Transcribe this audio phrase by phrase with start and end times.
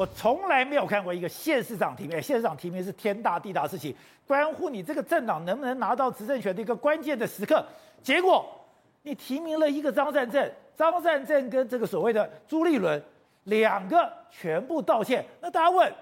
[0.00, 3.94] 我从来没有看过一个县市长提名，县市长提名是天大地大事情，
[4.26, 7.62] 关乎你这个政党能不能拿到执政权的一个关键的时刻。
[8.02, 8.48] 结果
[9.02, 13.02] 你提名了一个张善政，张善政跟这个所谓的朱立伦
[13.44, 15.92] 两个全部道歉，那大家问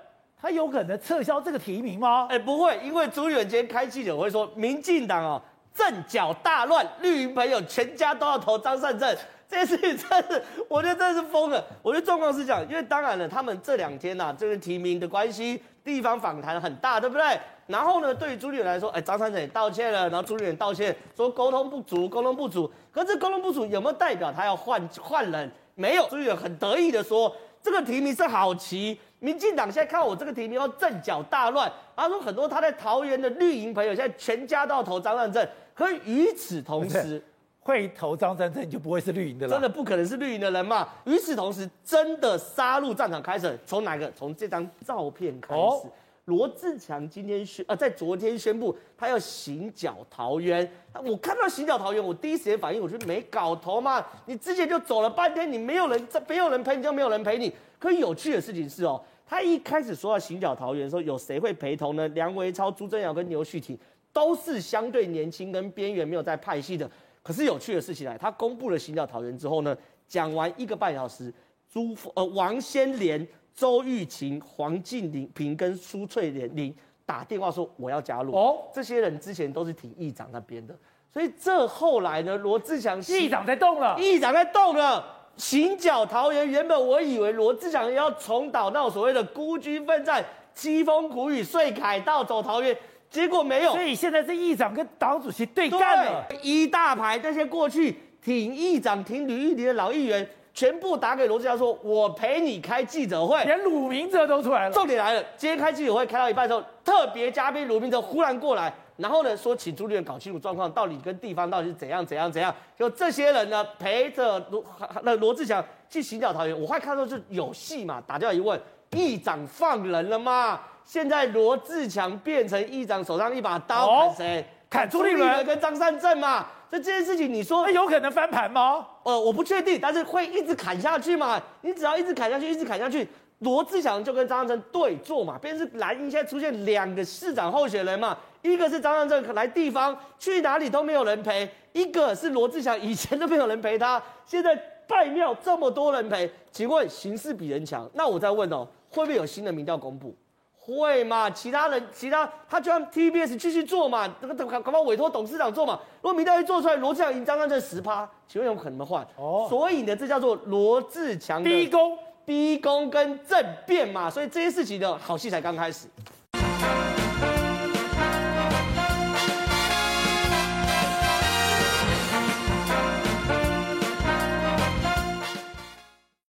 [0.40, 2.28] 他有可能撤销这个提名吗？
[2.30, 5.42] 哎，不会，因为朱立伦今天开记者会说，民进党哦
[5.74, 9.16] 阵脚大乱，绿营朋友全家都要投张善政。
[9.48, 11.64] 这件事情真是，我觉得真是疯了。
[11.82, 17.40] 我觉得状况是这样，因为当然了，他们这两天呐、啊，这个提名的关系，地方访谈很大，对不对？
[17.66, 22.70] 然后呢，对于朱立伦来说，哎，张善政也道歉了，然后朱立伦道歉说沟通不足，沟通不足。
[22.92, 25.50] 可是沟通不足有没有代表他要换换人？
[25.74, 29.00] 没有，朱立伦很得意的说，这个提名是好棋。
[29.20, 31.72] 民进党现在看我这个提名要阵脚大乱。
[31.96, 35.48] 他说很多他在桃园的绿营朋友现在全家都要投张善政。
[35.74, 37.22] 可与此同时。
[37.68, 40.88] 会投张善政就不会是绿营的了，真的不可能是绿营的人嘛？
[41.04, 44.10] 与此同时，真的杀入战场开始，从哪个？
[44.12, 45.60] 从这张照片开始。
[45.60, 45.86] 哦、
[46.24, 50.66] 罗志强今天宣，呃，在昨天宣布他要行脚桃园。
[51.04, 54.02] 我看到行脚桃园，我第一时间反应，我觉得没搞头嘛！
[54.24, 57.52] 你之前就走了半天，你没有人，这没有人陪你，就没有人陪你。
[57.78, 62.08] 可有趣的事情是哦，他一开始说要行脚桃园的时候，有谁会陪同呢？
[62.08, 63.78] 梁维超、朱正尧跟牛旭庭
[64.10, 66.90] 都是相对年轻跟边缘，没有在派系的。
[67.22, 69.76] 可是有趣的事情来，他公布了行脚桃园之后呢，
[70.06, 71.32] 讲完一个半小时，
[71.70, 78.34] 朱呃王先莲、周玉琴、黄静平跟苏翠莲玲打电话说我要加入。
[78.34, 80.74] 哦，这些人之前都是挺议长那边的，
[81.12, 85.04] 所以这后来呢，罗志祥议长在动了，议长在动了，
[85.36, 90.24] 行脚桃园，原本我以为罗志祥要重蹈那种所谓的孤军奋战、
[90.56, 92.76] 凄风苦雨、睡凯道走桃园。
[93.10, 96.26] 结果没有，所以现在是议长跟党主席对干了。
[96.42, 104.74] 一大排那些过去挺议长、挺吕玉玲的老议员，全部打给罗志祥说：“我陪你开记者会。”连鲁明哲都出来了。
[104.74, 112.54] 重点来了，今天开记者会开到一半的时候，特别嘉宾鲁明哲忽然过来，然后呢说，请朱立伦搞清楚状况，到底跟地方到底是怎样怎样怎样。
[112.76, 114.62] 就这些人呢陪着罗
[115.02, 118.60] 那罗志祥去行脚桃园，我快看到是有戏嘛，打掉一问，
[118.92, 120.60] 议长放人了吗？
[120.84, 124.46] 现在罗志强变成议长手上一把刀，砍谁？
[124.70, 126.46] 砍朱立伦跟张善政嘛？
[126.70, 128.86] 这这件事情，你说有可能翻盘吗？
[129.02, 131.40] 呃，我不确定，但是会一直砍下去嘛？
[131.62, 133.06] 你只要一直砍下去，一直砍下去，
[133.40, 135.38] 罗志祥就跟张善政对坐嘛。
[135.38, 138.16] 变成是蓝营现在出现两个市长候选人嘛？
[138.42, 144.54] 一个是张善政来地方去哪里都没有人陪，一个是罗志祥以前都没有人陪他，现在
[144.86, 147.88] 拜庙这么多人陪，请问形势比人强？
[147.94, 150.16] 那我再问哦，会不会有新的民调公布？
[150.58, 151.30] 会嘛？
[151.30, 155.80] 其他人，其他他就让 TBS 继续做嘛，这个怎么可能委托董事长做嘛？
[156.02, 159.02] 如果民调一做出来，罗志强赢张善政十趴，请问有可能换？
[159.16, 161.96] 哦，所以呢，这叫做罗志强逼宫、
[162.26, 164.10] 逼宫跟政变嘛。
[164.10, 165.88] 所以这些事情的好戏才刚开始。